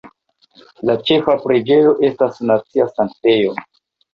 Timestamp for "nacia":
2.53-2.89